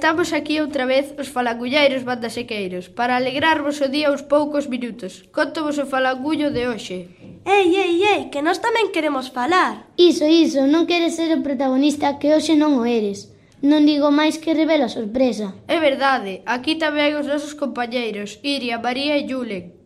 [0.00, 5.28] estamos aquí outra vez os falangulleiros bandasequeiros para alegrarvos o día uns poucos minutos.
[5.28, 7.12] Contovos o falangullo de hoxe.
[7.44, 9.92] Ei, ei, ei, que nós tamén queremos falar.
[10.00, 13.28] Iso, iso, non queres ser o protagonista que hoxe non o eres.
[13.60, 15.52] Non digo máis que revela a sorpresa.
[15.68, 19.76] É verdade, aquí tamén os nosos compañeiros, Iria, María e Yule.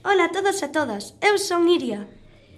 [0.00, 2.08] Ola a todos e todas, eu son Iria.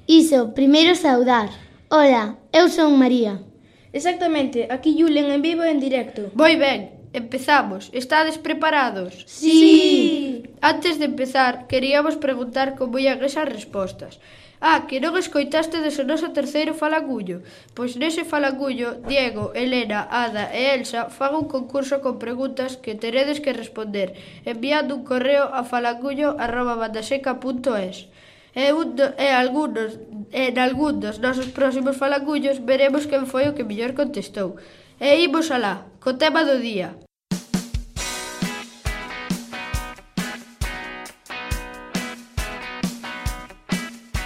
[0.07, 1.51] Iso, primeiro saudar.
[1.91, 3.43] Ola, eu son María.
[3.91, 6.31] Exactamente, aquí Yulen en vivo e en directo.
[6.39, 7.91] Moi ben, Empezamos.
[7.93, 9.25] Estades preparados?
[9.27, 10.45] Sí.
[10.61, 14.21] Antes de empezar, queríamos preguntar como ian esas respostas.
[14.61, 17.41] Ah, que non escoitaste o noso terceiro falangullo.
[17.73, 23.41] Pois nese falangullo, Diego, Elena, Ada e Elsa fan un concurso con preguntas que teredes
[23.41, 24.13] que responder
[24.45, 28.13] enviando un correo a falangullo.bandaseca.es
[28.53, 29.97] e, un do, e algunos,
[30.29, 34.61] en algún dos nosos próximos falangullos veremos quen foi o que mellor contestou.
[35.03, 36.93] E imos alá, co tema do día.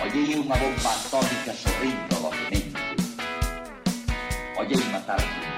[0.02, 2.82] Ollei unha bomba atómica sorrindo docemente.
[4.58, 5.53] Ollei matarme.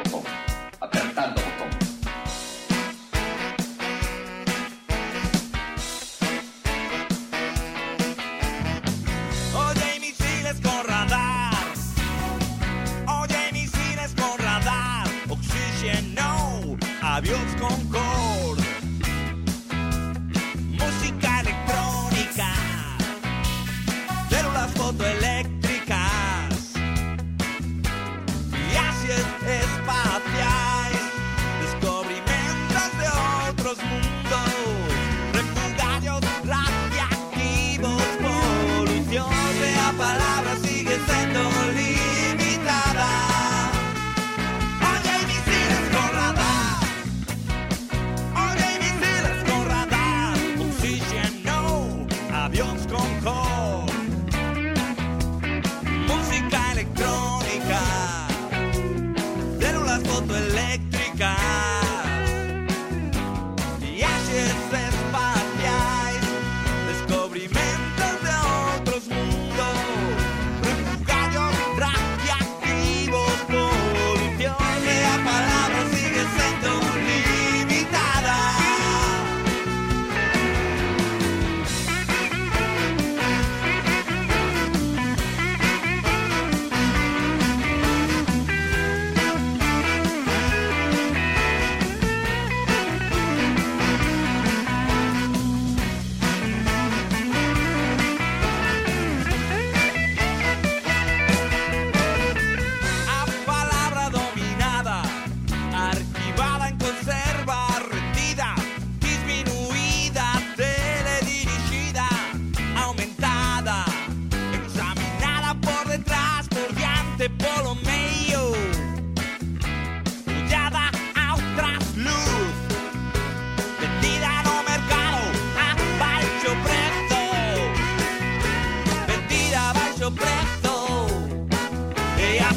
[29.86, 30.35] about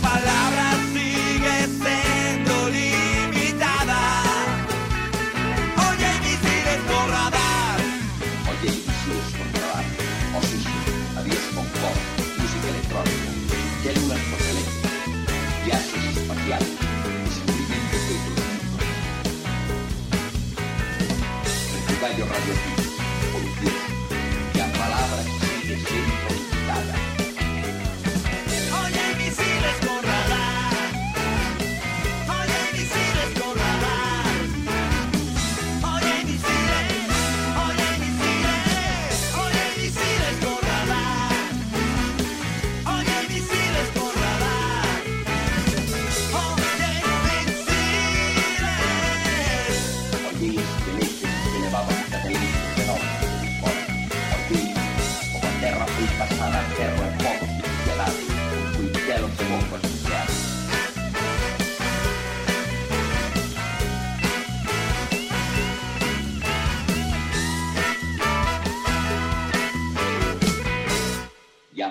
[0.01, 0.28] para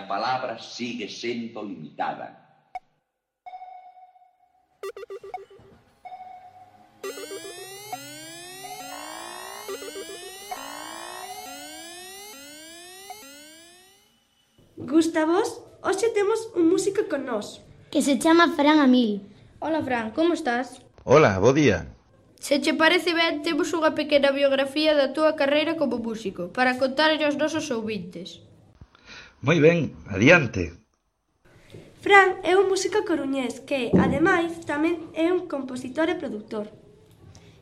[0.09, 2.49] palabra sigue sendo limitada.
[14.77, 15.61] Gústavos?
[15.83, 17.61] Hoxe temos un músico con nós.
[17.93, 19.21] Que se chama Fran Amil.
[19.61, 20.81] Hola Fran, como estás?
[21.05, 21.95] Hola, bo día.
[22.41, 27.27] Se che parece ben, temos unha pequena biografía da túa carreira como músico para contarlle
[27.27, 28.48] aos nosos ouvintes.
[29.41, 30.75] Moi ben, adiante.
[32.03, 36.67] Fran é un músico coruñés que, ademais, tamén é un compositor e produtor.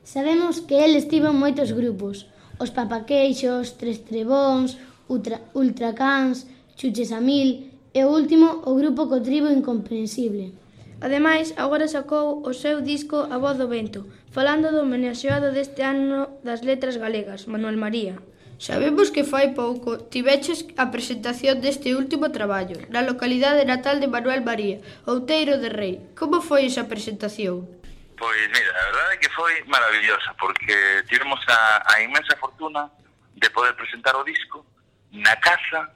[0.00, 4.80] Sabemos que el estivo en moitos grupos, os Papaqueixos, Tres Trebóns,
[5.12, 6.48] Ultra, Ultracans,
[6.80, 10.56] Chuches a Mil e o último o grupo Cotribo Incomprensible.
[11.04, 16.40] Ademais, agora sacou o seu disco A Voz do Vento, falando do homenaxeado deste ano
[16.40, 18.16] das letras galegas, Manuel María.
[18.58, 24.40] Sabemos que fai pouco tiveches a presentación deste último traballo na localidade natal de Manuel
[24.40, 26.00] María, Outeiro de Rei.
[26.16, 27.68] Como foi esa presentación?
[28.16, 32.88] Pois mira, a verdade é que foi maravillosa porque tivemos a, a inmensa fortuna
[33.36, 34.64] de poder presentar o disco
[35.12, 35.92] na casa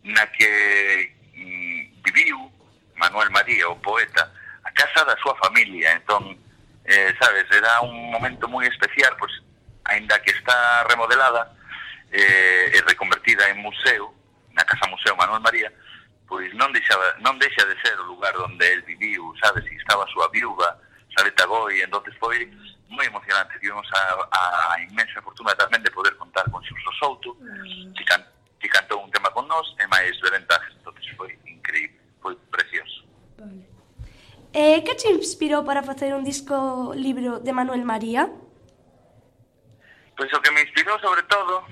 [0.00, 2.40] na que mm, viviu
[2.96, 4.32] Manuel María, o poeta,
[4.64, 5.92] a casa da súa familia.
[5.92, 6.40] Entón,
[6.88, 9.32] eh, sabes, era un momento moi especial, pois,
[9.84, 11.52] aínda que está remodelada,
[12.12, 14.14] eh, e reconvertida en museo,
[14.52, 15.72] na Casa Museo Manuel María,
[16.28, 20.04] pois non deixaba, non deixa de ser o lugar onde el viviu, sabes, e estaba
[20.04, 20.76] a súa viúva,
[21.16, 22.46] Saleta Goi, entonces foi
[22.88, 27.92] moi emocionante, tivemos a, a, inmensa fortuna tamén de poder contar con Xurso Souto, mm.
[27.96, 28.20] que, can,
[28.60, 33.04] que cantou un tema con nós, e máis ventajas, entonces foi increíble, foi precioso.
[33.36, 33.64] Vale.
[34.52, 38.28] Eh, que te inspirou para facer un disco libro de Manuel María?
[40.16, 41.64] Pois o que me inspirou sobre todo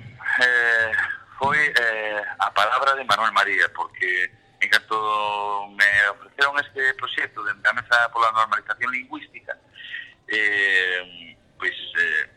[1.56, 4.31] foi eh, a palabra de Manuel María, porque
[4.61, 9.56] en canto me ofreceron este proxecto de a mesa pola normalización lingüística,
[10.29, 12.29] eh, pois eh,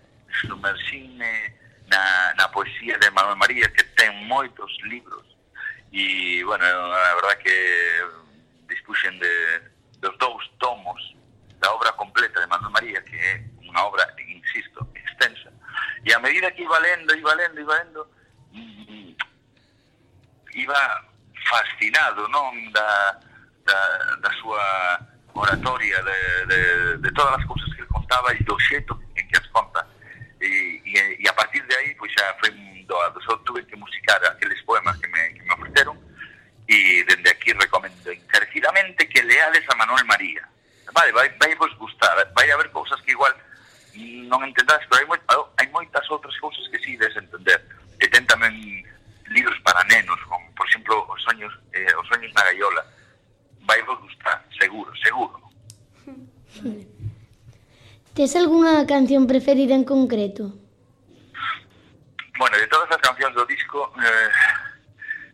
[0.47, 1.53] sumerxinme
[1.87, 5.25] na, na poesía de Manuel María, que ten moitos libros,
[5.91, 7.57] e, bueno, a verdad que
[8.69, 9.33] dispuxen de,
[9.99, 11.01] dos dous tomos
[11.59, 15.51] da obra completa de Manuel María, que é unha obra, insisto, extensa,
[16.07, 18.18] e a medida que iba lendo, iba lendo, iba lendo,
[20.59, 20.79] iba
[21.47, 23.19] fascinado, non, da,
[23.65, 23.79] da,
[24.21, 24.99] da súa
[25.33, 29.47] oratoria, de, de, de todas as cousas que contaba e do xeito en que as
[29.47, 29.87] conta.
[30.41, 32.51] E, e, e a partir de aí, pois xa foi
[32.85, 35.97] doado, só tuve que musicar aqueles poemas que me, que me ofreceron
[36.67, 40.47] e dende aquí recomendo encarecidamente que leades a Manuel María.
[40.93, 43.33] Vale, vai, vai vos gustar, vai haber cousas que igual
[44.29, 45.18] non entendás, pero hai, moi,
[58.19, 60.51] Tes algunha canción preferida en concreto?
[62.37, 64.29] Bueno, de todas as cancións do disco, eh,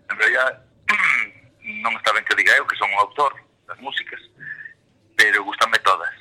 [0.05, 0.61] en realidad
[1.81, 3.33] non está ben que diga eu, que son o autor
[3.65, 4.21] das músicas,
[5.17, 6.13] pero gustanme todas.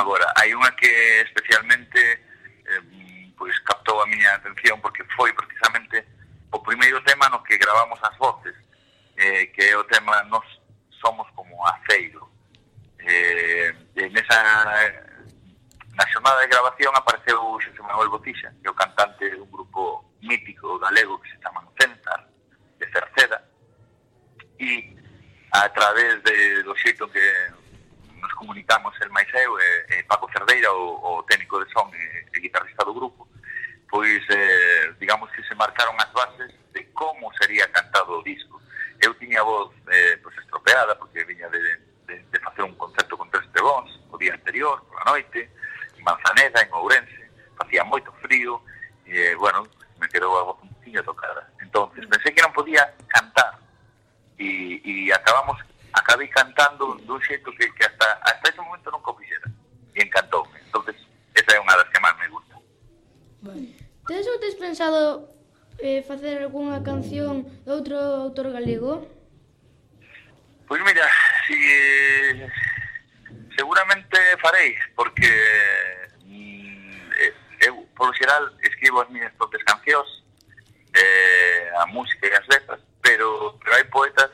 [0.00, 0.88] Agora, hai unha que
[1.28, 6.08] especialmente eh, pois captou a miña atención porque foi precisamente
[6.56, 8.56] o primeiro tema no que gravamos as voces,
[9.20, 10.48] eh, que é o tema Nos
[11.04, 12.24] somos como aceiro.
[12.96, 13.76] Eh,
[14.08, 14.97] nesa
[16.28, 21.16] xornada de grabación apareceu Xosé Manuel Botixa, que é o cantante dun grupo mítico galego
[21.20, 22.28] que se chama Centar,
[22.78, 23.40] de Cerceda,
[24.60, 24.92] e
[25.52, 27.24] a través de, do xeito que
[28.20, 31.70] nos comunicamos el máis eu, e, eh, e eh, Paco Cerdeira, o, o técnico de
[31.72, 33.24] son eh, e, e guitarrista do grupo,
[33.88, 38.60] pois, eh, digamos que se marcaron as bases de como sería cantado o disco.
[39.00, 41.62] Eu tiña a voz eh, pois estropeada, porque viña de,
[42.04, 45.48] de, de facer un concerto con tres trebóns o día anterior, pola noite,
[46.08, 48.62] Manzaneda, en Ourense, facía moito frío,
[49.04, 49.68] e, bueno,
[50.00, 51.44] me quedou a voz un poquinho tocada.
[51.60, 52.10] entonces mm.
[52.10, 53.60] pensei que non podía cantar,
[54.40, 55.60] e, e acabamos,
[55.92, 59.52] acabei cantando dun xeito que, que hasta, hasta ese momento nunca o fixera,
[59.92, 60.56] e encantoume.
[60.64, 60.96] entonces
[61.36, 62.54] esa é unha das que máis me gusta.
[63.44, 63.68] Vale.
[64.08, 65.28] Tens ou tes pensado
[65.84, 69.04] eh, facer algunha canción de outro autor galego?
[70.64, 71.04] Pois pues mira,
[71.44, 72.48] si, eh,
[73.56, 75.28] seguramente farei, porque
[77.98, 80.06] polo xeral escribo as miñas propias cancións
[80.94, 84.30] eh, a música e as letras pero, pero hai poetas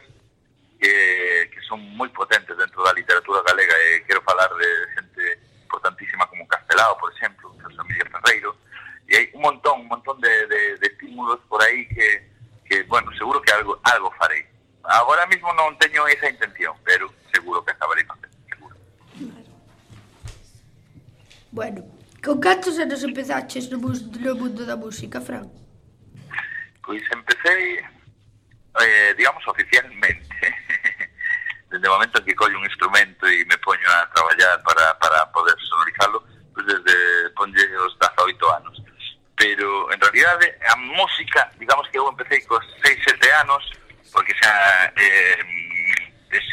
[0.76, 3.72] que, que son moi potentes dentro da literatura galega.
[3.72, 5.24] Eh, e quero falar de xente
[5.64, 8.52] importantísima como Castelao, por exemplo, José Miguel Ferreiro
[9.08, 12.28] e hai un montón, un montón de, de, de estímulos por aí que,
[12.64, 14.44] que, bueno, seguro que algo algo farei
[14.84, 18.76] agora mismo non teño esa intención pero seguro que acabarei facendo seguro.
[21.52, 21.80] Bueno,
[22.24, 25.44] Con cantos anos empezaches no, no mundo da música, Fran?
[26.82, 27.84] Pois empecé,
[28.80, 30.24] eh, digamos, oficialmente.
[31.74, 35.56] desde o momento que collo un instrumento e me poño a traballar para, para poder
[35.68, 36.22] sonorizarlo,
[36.54, 38.82] pues pois desde ponlle os 18 anos.
[39.36, 40.38] Pero, en realidad,
[40.70, 43.62] a música, digamos que eu empecé cos 6, 7 anos,
[44.12, 45.44] porque xa eh,
[46.30, 46.46] es,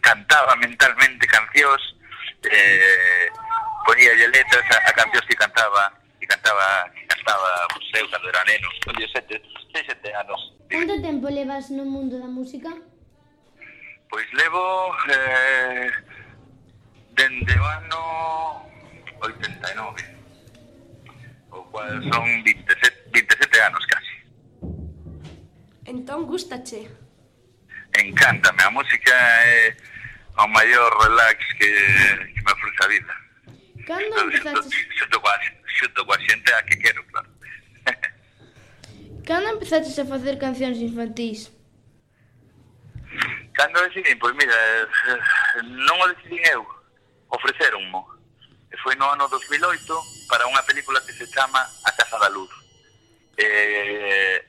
[0.00, 1.82] cantaba mentalmente cancións,
[2.46, 3.28] eh,
[3.98, 8.44] traía lle letras a, a cancións que cantaba que cantaba que cantaba José cando era
[8.44, 9.42] neno, con 17,
[9.74, 10.54] 17 anos.
[10.70, 12.70] Canto tempo levas no mundo da música?
[14.08, 15.90] Pois levo eh,
[17.18, 18.00] dende o ano
[19.20, 19.98] 89,
[21.50, 24.14] o cual son 27, 27 anos casi.
[25.86, 26.86] Entón, gustache?
[27.98, 29.76] Encántame, a música é
[30.38, 31.70] o maior relax que,
[32.34, 33.27] que me ofrece a vida.
[33.88, 34.76] ¿Cando empezaste?
[34.98, 37.30] Xunto coa, xunto coa xente a que quero, claro.
[39.24, 41.48] Cando empezaste a facer cancións infantís?
[43.56, 44.18] Cando decidín?
[44.20, 46.68] Pois mira, eh, non o decidín eu,
[47.32, 48.04] ofreceronmo.
[48.84, 49.80] Foi no ano 2008
[50.28, 52.52] para unha película que se chama A Casa da Luz.
[53.40, 53.48] E,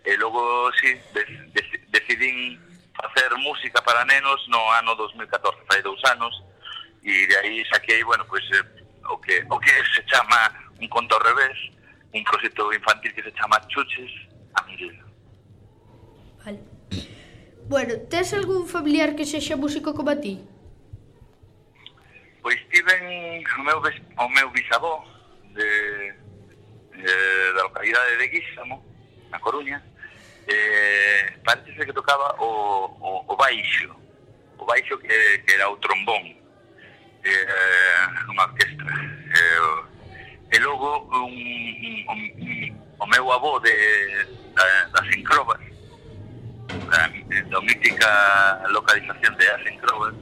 [0.03, 2.60] e logo, si, sí, decidín
[2.91, 6.36] facer música para nenos no ano 2014, fai dous anos,
[7.08, 8.79] e de aí saquei, bueno, pois, pues, eh,
[9.10, 11.58] o que, o que se chama un conto ao revés,
[12.13, 14.12] un proxecto infantil que se chama Chuches
[14.56, 14.98] a Miguel.
[16.46, 16.60] Vale.
[17.68, 20.42] Bueno, tes algún familiar que sexa músico como a ti?
[22.42, 25.06] Pois tiven o meu, o meu bisavó
[25.54, 25.70] de,
[26.10, 26.16] eh,
[26.96, 28.82] de, da localidade de Guísamo,
[29.30, 29.84] na Coruña,
[30.48, 33.94] eh, parece que tocaba o, o, o baixo,
[34.58, 36.38] o baixo que, que era o trombón,
[39.36, 39.86] eh, o-
[40.52, 41.34] e logo un,
[42.10, 43.74] un, un, o meu avó de,
[44.56, 45.60] da, das Encrobas,
[46.90, 47.08] da,
[47.50, 50.14] da mítica localización de As Encrobas,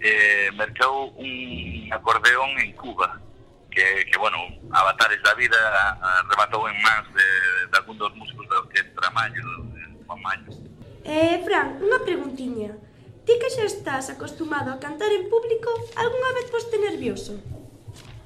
[0.00, 3.20] eh, mercou un acordeón en Cuba
[3.70, 4.36] que, que bueno,
[4.70, 5.56] avatares da vida
[6.28, 7.24] rematou en mans de,
[7.72, 9.42] de algún dos músicos da orquestra Mayo,
[10.06, 10.50] Juan Mayo.
[11.04, 12.70] Eh, Fran, unha.
[13.24, 17.40] Ti que xa estás acostumado a cantar en público, algunha vez poste nervioso?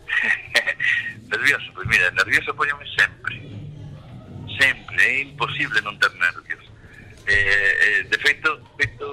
[1.33, 3.35] nervioso, pois mira, nervioso poñome sempre.
[4.59, 6.65] Sempre, é imposible non ter nervios.
[7.31, 9.07] Eh, eh, de feito, feito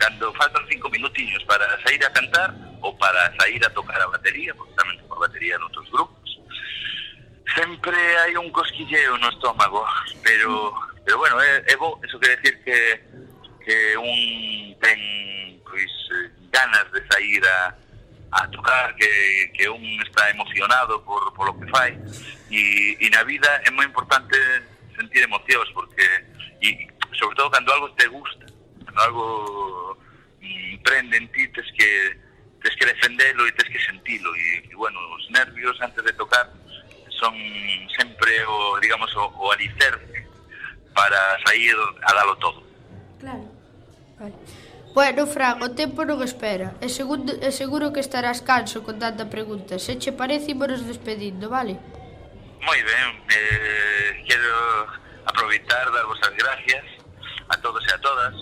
[0.00, 2.48] cando faltan cinco minutiños para sair a cantar
[2.80, 6.40] ou para sair a tocar a batería, porque tamén toco a batería en outros grupos,
[7.52, 9.84] sempre hai un cosquilleo no estómago,
[10.24, 10.72] pero,
[11.04, 12.76] pero bueno, é, é bo, eso quer decir que
[13.70, 14.98] que un ten
[15.62, 17.76] pois eh, ganas de sair a
[18.32, 21.98] a tocar, que, que un está emocionado por, por lo que fai
[22.50, 24.34] e, e na vida é moi importante
[24.98, 26.06] sentir emocións porque
[26.62, 28.46] e sobre todo cando algo te gusta
[28.86, 29.26] cando algo
[30.42, 31.90] mm, prende en ti tes que
[32.62, 36.46] tes que defendelo e tes que sentilo e, e bueno, os nervios antes de tocar
[37.18, 37.34] son
[37.98, 40.26] sempre o, digamos, o, o alicerce
[40.94, 42.62] para sair a dalo todo.
[43.20, 43.59] Claro.
[44.20, 44.34] Vale.
[44.92, 46.76] Bueno, Fran, o tempo non espera.
[46.84, 49.80] E, segundo, e seguro que estarás canso con tanta pregunta.
[49.80, 51.80] Se che parece, ímonos despedindo, vale?
[52.60, 53.08] Moi ben.
[53.32, 54.52] Eh, quero
[55.24, 56.84] aproveitar, darvos as gracias
[57.48, 58.34] a todos e a todas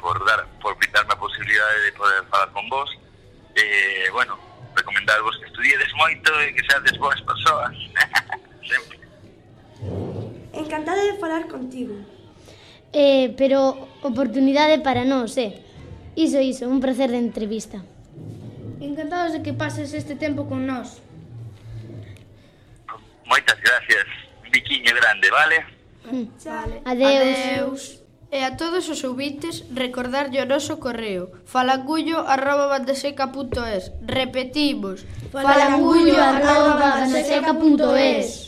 [0.00, 2.88] por dar por brindarme a posibilidade de poder falar con vos.
[3.52, 4.38] Eh, bueno,
[4.72, 7.76] recomendarvos que estudiedes moito e que seades boas persoas.
[8.64, 8.96] Sempre.
[10.56, 12.17] Encantada de falar contigo
[12.92, 15.62] eh, pero oportunidade para nós, eh.
[16.16, 17.82] Iso, iso, un placer de entrevista.
[18.80, 21.02] Encantados de que pases este tempo con nós.
[23.26, 24.06] Moitas gracias,
[24.50, 25.56] biquiño grande, vale?
[26.10, 26.26] Mm.
[26.44, 26.82] Vale.
[26.84, 27.38] Adeus.
[27.38, 27.82] Adeus.
[28.30, 36.76] E a todos os ouvintes, recordarlle o noso correo falangullo arroba bandeseca.es Repetimos, falangullo arroba
[36.76, 38.47] bandeseca.es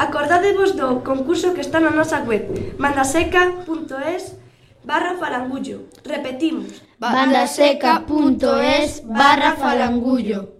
[0.00, 2.48] Acordadevos do concurso que está na nosa web
[2.80, 4.32] bandaseca.es
[4.80, 5.92] barra falangullo.
[6.00, 6.80] Repetimos.
[6.96, 10.56] bandaseca.es barra falangullo.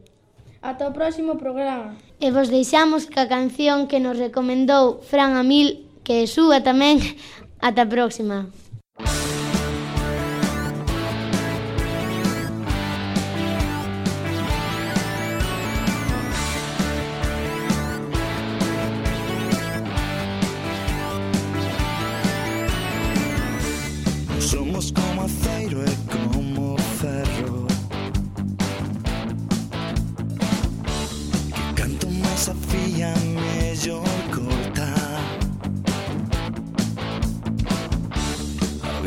[0.61, 1.97] Ata o próximo programa.
[2.21, 7.01] E vos deixamos ca canción que nos recomendou Fran Amil que suba tamén.
[7.65, 8.53] Ata a próxima.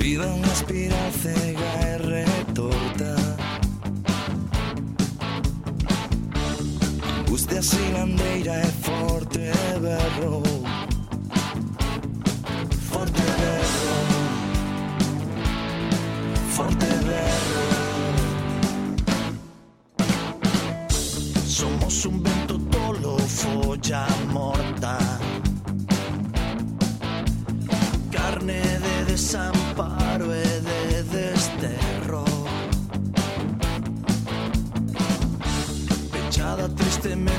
[0.04, 0.26] Vida.
[0.26, 3.12] É unha espiral cega e retorta.
[7.20, 9.40] Angustia silandeira e forte
[9.82, 10.44] berro
[12.90, 13.98] Forte berro
[16.56, 17.73] Forte berro
[37.04, 37.33] system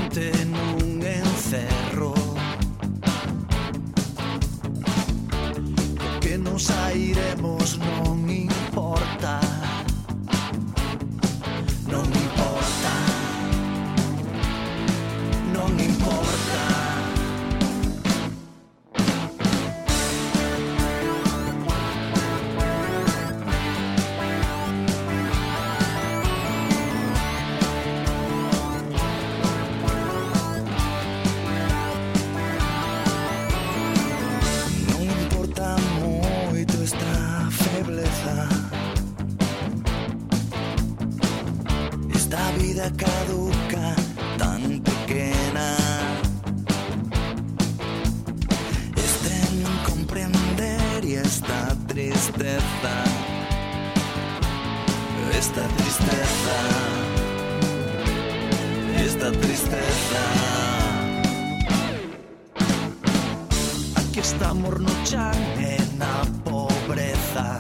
[64.15, 67.59] que estamos no chan e na pobreza.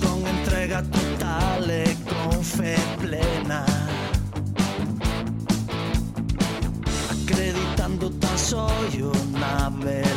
[0.00, 3.66] Con entrega total e con fe plena.
[7.10, 10.13] Acreditando tan só unha vez.